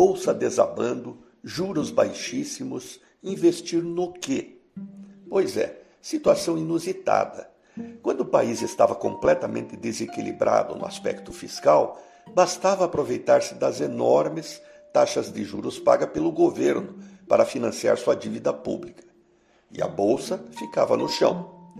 bolsa 0.00 0.32
desabando, 0.32 1.18
juros 1.44 1.90
baixíssimos, 1.90 2.98
investir 3.22 3.82
no 3.82 4.14
quê? 4.14 4.56
Pois 5.28 5.58
é, 5.58 5.82
situação 6.00 6.56
inusitada. 6.56 7.50
Quando 8.00 8.22
o 8.22 8.24
país 8.24 8.62
estava 8.62 8.94
completamente 8.94 9.76
desequilibrado 9.76 10.74
no 10.74 10.86
aspecto 10.86 11.34
fiscal, 11.34 12.02
bastava 12.34 12.86
aproveitar-se 12.86 13.54
das 13.56 13.82
enormes 13.82 14.62
taxas 14.90 15.30
de 15.30 15.44
juros 15.44 15.78
pagas 15.78 16.08
pelo 16.08 16.32
governo 16.32 16.98
para 17.28 17.44
financiar 17.44 17.98
sua 17.98 18.16
dívida 18.16 18.54
pública. 18.54 19.04
E 19.70 19.82
a 19.82 19.86
bolsa 19.86 20.42
ficava 20.58 20.96
no 20.96 21.10
chão. 21.10 21.74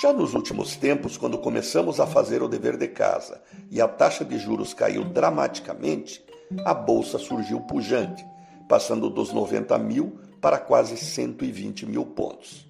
Já 0.00 0.12
nos 0.12 0.32
últimos 0.32 0.76
tempos, 0.76 1.16
quando 1.16 1.38
começamos 1.38 1.98
a 1.98 2.06
fazer 2.06 2.40
o 2.40 2.48
dever 2.48 2.76
de 2.76 2.86
casa 2.86 3.42
e 3.68 3.80
a 3.80 3.88
taxa 3.88 4.24
de 4.24 4.38
juros 4.38 4.72
caiu 4.72 5.02
dramaticamente, 5.02 6.24
a 6.64 6.74
bolsa 6.74 7.18
surgiu 7.18 7.60
pujante, 7.60 8.24
passando 8.68 9.10
dos 9.10 9.32
90 9.32 9.78
mil 9.78 10.18
para 10.40 10.58
quase 10.58 10.96
120 10.96 11.86
mil 11.86 12.04
pontos. 12.04 12.68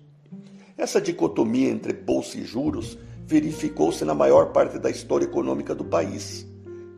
Essa 0.77 1.01
dicotomia 1.01 1.70
entre 1.70 1.92
bolsa 1.92 2.39
e 2.39 2.45
juros 2.45 2.98
verificou-se 3.27 4.05
na 4.05 4.15
maior 4.15 4.52
parte 4.52 4.78
da 4.78 4.91
história 4.91 5.25
econômica 5.25 5.75
do 5.75 5.84
país. 5.84 6.47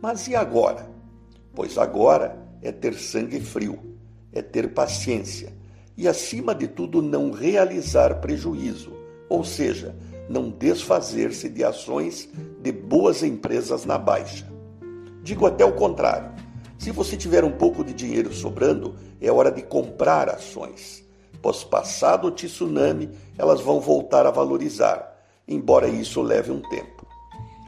Mas 0.02 0.26
e 0.28 0.34
agora? 0.34 0.90
Pois 1.54 1.78
agora 1.78 2.38
é 2.62 2.72
ter 2.72 2.94
sangue 2.94 3.40
frio, 3.40 3.78
é 4.32 4.42
ter 4.42 4.72
paciência 4.74 5.54
e, 5.96 6.06
acima 6.06 6.54
de 6.54 6.68
tudo, 6.68 7.00
não 7.00 7.30
realizar 7.30 8.20
prejuízo, 8.20 8.92
ou 9.28 9.42
seja, 9.44 9.96
não 10.28 10.50
desfazer-se 10.50 11.48
de 11.48 11.64
ações 11.64 12.28
de 12.60 12.70
boas 12.72 13.22
empresas 13.22 13.84
na 13.84 13.96
baixa. 13.96 14.46
Digo 15.22 15.46
até 15.46 15.64
o 15.64 15.72
contrário. 15.72 16.30
Se 16.78 16.90
você 16.90 17.16
tiver 17.16 17.44
um 17.44 17.52
pouco 17.52 17.82
de 17.82 17.92
dinheiro 17.92 18.32
sobrando, 18.32 18.94
é 19.20 19.30
hora 19.30 19.50
de 19.50 19.62
comprar 19.62 20.28
ações. 20.28 21.04
Pois 21.42 21.64
passado 21.64 22.28
o 22.28 22.30
tsunami, 22.30 23.10
elas 23.38 23.60
vão 23.60 23.80
voltar 23.80 24.26
a 24.26 24.30
valorizar, 24.30 25.16
embora 25.46 25.88
isso 25.88 26.22
leve 26.22 26.50
um 26.50 26.60
tempo. 26.60 27.06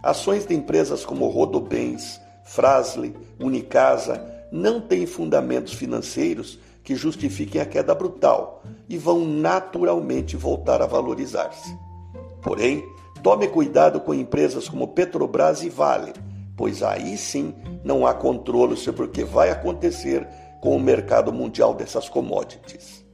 Ações 0.03 0.47
de 0.47 0.55
empresas 0.55 1.05
como 1.05 1.29
Rodobens, 1.29 2.21
Frasle, 2.45 3.15
Unicasa 3.39 4.25
não 4.51 4.81
têm 4.81 5.07
fundamentos 5.07 5.75
financeiros 5.75 6.59
que 6.83 6.95
justifiquem 6.95 7.61
a 7.61 7.67
queda 7.67 7.95
brutal 7.95 8.63
e 8.89 8.97
vão 8.97 9.25
naturalmente 9.25 10.37
voltar 10.37 10.81
a 10.81 10.87
valorizar-se. 10.87 11.77
Porém, 12.41 12.83
tome 13.23 13.49
cuidado 13.49 14.01
com 14.01 14.15
empresas 14.15 14.69
como 14.69 14.89
Petrobras 14.89 15.63
e 15.63 15.69
Vale, 15.69 16.15
pois 16.59 16.83
aí 16.83 17.17
sim 17.17 17.55
não 17.85 18.05
há 18.05 18.13
controle 18.13 18.77
sobre 18.77 19.05
o 19.05 19.09
que 19.09 19.25
vai 19.25 19.49
acontecer 19.49 20.27
com 20.61 20.77
o 20.77 20.81
mercado 20.81 21.33
mundial 21.33 21.73
dessas 21.73 22.09
commodities. 22.09 23.05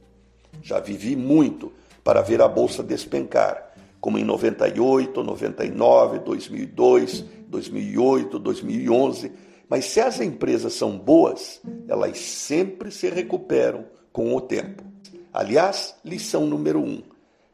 Já 0.63 0.79
vivi 0.79 1.15
muito 1.15 1.71
para 2.03 2.23
ver 2.23 2.41
a 2.41 2.47
bolsa 2.47 2.81
despencar, 2.81 3.71
como 4.01 4.17
em 4.17 4.23
98, 4.23 5.23
99, 5.23 6.19
2002, 6.19 7.25
2008, 7.47 8.39
2011, 8.39 9.31
mas 9.69 9.85
se 9.85 9.99
as 9.99 10.19
empresas 10.19 10.73
são 10.73 10.97
boas, 10.97 11.61
elas 11.87 12.17
sempre 12.17 12.91
se 12.91 13.09
recuperam 13.09 13.85
com 14.11 14.35
o 14.35 14.41
tempo. 14.41 14.83
Aliás, 15.31 15.95
lição 16.03 16.47
número 16.47 16.79
um: 16.79 17.03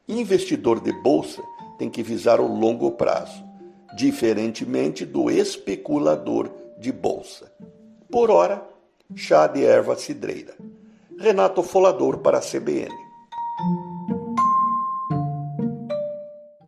investidor 0.08 0.80
de 0.80 0.94
bolsa 1.02 1.42
tem 1.78 1.90
que 1.90 2.02
visar 2.02 2.40
o 2.40 2.48
longo 2.48 2.92
prazo, 2.92 3.44
diferentemente 3.96 5.06
do 5.06 5.30
especulador 5.30 6.52
de 6.80 6.92
bolsa. 6.92 7.52
Por 8.10 8.32
hora, 8.32 8.68
chá 9.16 9.48
de 9.48 9.64
erva 9.64 9.96
cidreira. 9.96 10.56
Renato 11.18 11.62
Folador 11.62 12.20
para 12.20 12.40
a 12.40 12.42
CBN. 12.42 12.90